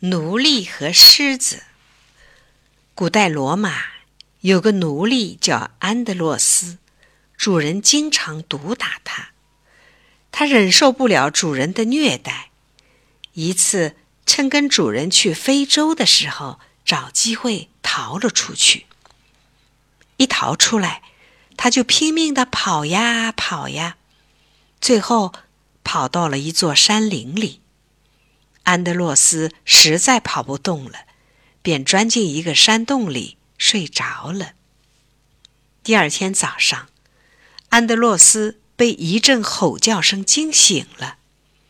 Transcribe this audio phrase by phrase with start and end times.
[0.00, 1.64] 奴隶和狮子。
[2.94, 3.82] 古代罗马
[4.42, 6.78] 有个奴隶叫安德洛斯，
[7.36, 9.30] 主人经常毒打他，
[10.30, 12.50] 他忍受不了主人的虐待。
[13.32, 18.86] 一次，趁跟主人去非洲的时候，找机会逃了出去。
[20.18, 21.02] 一逃出来，
[21.56, 23.96] 他就拼命的跑呀跑呀，
[24.80, 25.32] 最后
[25.82, 27.60] 跑到了一座山林里。
[28.68, 31.06] 安德洛斯实在跑不动了，
[31.62, 34.52] 便钻进一个山洞里睡着了。
[35.82, 36.88] 第二天早上，
[37.70, 41.16] 安德洛斯被一阵吼叫声惊醒了。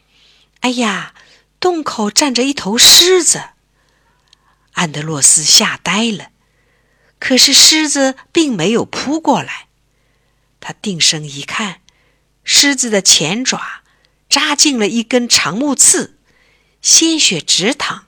[0.62, 1.14] “哎呀，
[1.60, 3.51] 洞口站着一头狮子！”
[4.74, 6.30] 安德洛斯吓呆了。
[7.20, 9.68] 可是狮子并没有扑过来。
[10.59, 11.80] 他定神一看，
[12.42, 13.82] 狮子的前爪
[14.28, 16.17] 扎进了一根长木刺。
[16.91, 18.06] 鲜血直淌，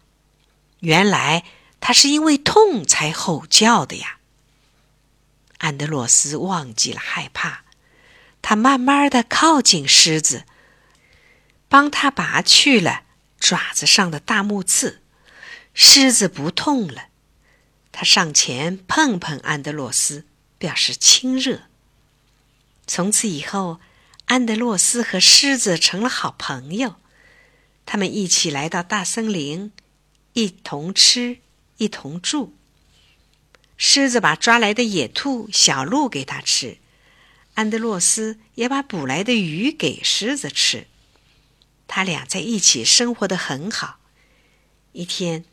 [0.78, 1.44] 原来
[1.82, 4.16] 他是因为痛才吼叫的呀。
[5.58, 7.62] 安德洛斯忘记了害怕，
[8.40, 10.46] 他慢慢的靠近狮子，
[11.68, 13.02] 帮他拔去了
[13.38, 15.02] 爪子上的大木刺，
[15.74, 17.08] 狮子不痛了。
[17.92, 20.24] 他上前碰碰安德洛斯，
[20.56, 21.64] 表示亲热。
[22.86, 23.78] 从此以后，
[24.24, 26.96] 安德洛斯和狮子成了好朋友。
[27.92, 29.72] 他们一起来到大森林，
[30.34, 31.38] 一同吃，
[31.78, 32.54] 一同住。
[33.76, 36.78] 狮子把抓来的野兔、小鹿给他吃，
[37.54, 40.86] 安德洛斯也把捕来的鱼给狮子吃。
[41.88, 43.98] 他俩在一起生活的很好。
[44.92, 45.44] 一天，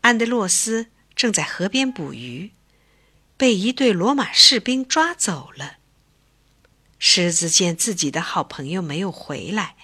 [0.00, 2.52] 安德洛斯正在河边捕鱼，
[3.36, 5.76] 被一队罗马士兵抓走了。
[6.98, 9.76] 狮子见自己的好朋友没有回来。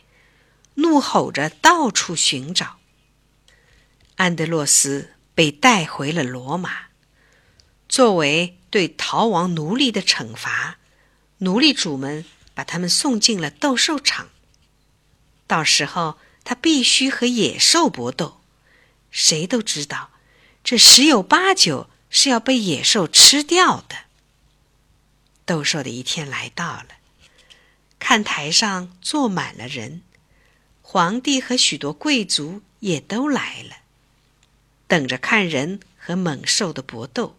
[0.74, 2.78] 怒吼着到处寻找。
[4.16, 6.88] 安德洛斯被带回了罗马，
[7.88, 10.78] 作为对逃亡奴隶的惩罚，
[11.38, 14.28] 奴隶主们把他们送进了斗兽场。
[15.46, 18.40] 到时候他必须和野兽搏斗，
[19.10, 20.10] 谁都知道，
[20.62, 23.96] 这十有八九是要被野兽吃掉的。
[25.46, 26.88] 斗兽的一天来到了，
[27.98, 30.02] 看台上坐满了人。
[30.92, 33.76] 皇帝和许多贵族也都来了，
[34.88, 37.38] 等着看人和猛兽的搏斗。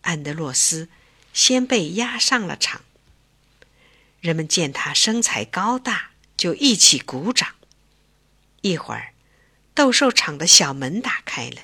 [0.00, 0.88] 安德洛斯
[1.34, 2.80] 先被押上了场，
[4.22, 7.54] 人们见他身材高大，就一起鼓掌。
[8.62, 9.12] 一会儿，
[9.74, 11.60] 斗兽场的小门打开了，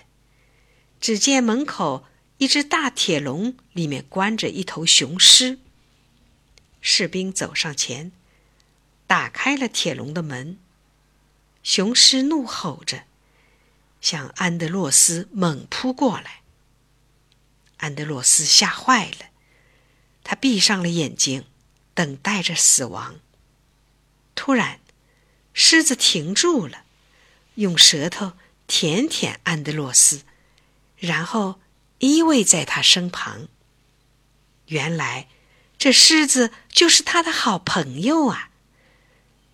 [1.00, 2.04] 只见门口
[2.36, 5.58] 一只大铁笼，里面关着一头雄狮。
[6.82, 8.12] 士兵走上前。
[9.08, 10.58] 打开了铁笼的门，
[11.62, 13.04] 雄狮怒吼着，
[14.02, 16.42] 向安德洛斯猛扑过来。
[17.78, 19.30] 安德洛斯吓坏了，
[20.22, 21.46] 他闭上了眼睛，
[21.94, 23.19] 等待着死亡。
[24.34, 24.78] 突然，
[25.54, 26.84] 狮子停住了，
[27.54, 28.34] 用舌头
[28.66, 30.20] 舔舔安德洛斯，
[30.98, 31.58] 然后
[32.00, 33.48] 依偎在他身旁。
[34.66, 35.28] 原来，
[35.78, 38.47] 这狮子就是他的好朋友啊！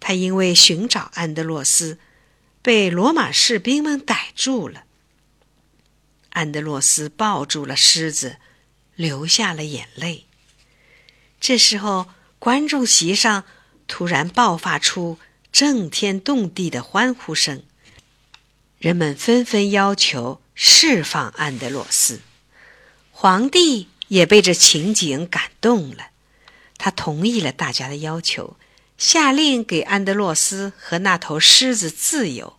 [0.06, 1.98] 他因为寻找安德洛斯，
[2.60, 4.84] 被罗马士兵们逮住了。
[6.28, 8.36] 安德洛斯抱住了狮子，
[8.96, 10.26] 流下了眼泪。
[11.40, 13.44] 这时候，观众席上
[13.86, 15.18] 突然爆发出
[15.50, 17.62] 震天动地的欢呼声，
[18.76, 22.20] 人们纷纷要求释放安德洛斯。
[23.10, 26.10] 皇帝也被这情景感动了，
[26.76, 28.58] 他同意了大家的要求。
[28.96, 32.58] 下令给安德洛斯和那头狮子自由。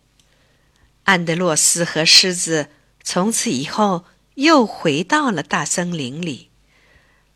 [1.04, 2.68] 安德洛斯和狮子
[3.02, 4.04] 从此以后
[4.34, 6.50] 又回到了大森林里，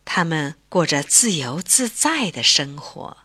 [0.04, 3.18] 他们过着自由自在的生活。